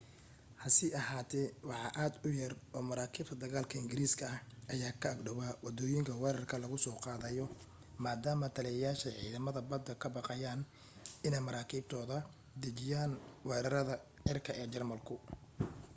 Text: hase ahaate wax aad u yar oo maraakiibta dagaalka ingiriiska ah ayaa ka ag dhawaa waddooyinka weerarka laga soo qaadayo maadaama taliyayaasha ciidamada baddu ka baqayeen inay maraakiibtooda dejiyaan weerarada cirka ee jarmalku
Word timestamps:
hase 0.61 0.87
ahaate 0.99 1.41
wax 1.69 1.85
aad 2.03 2.13
u 2.27 2.29
yar 2.41 2.53
oo 2.75 2.83
maraakiibta 2.89 3.35
dagaalka 3.43 3.75
ingiriiska 3.81 4.23
ah 4.33 4.39
ayaa 4.73 4.93
ka 5.01 5.07
ag 5.13 5.19
dhawaa 5.25 5.57
waddooyinka 5.65 6.13
weerarka 6.21 6.55
laga 6.63 6.77
soo 6.85 6.97
qaadayo 7.05 7.45
maadaama 8.03 8.47
taliyayaasha 8.55 9.09
ciidamada 9.17 9.61
baddu 9.71 9.91
ka 10.01 10.07
baqayeen 10.15 10.61
inay 11.25 11.43
maraakiibtooda 11.47 12.17
dejiyaan 12.63 13.11
weerarada 13.49 13.93
cirka 14.25 14.51
ee 14.61 14.67
jarmalku 14.73 15.15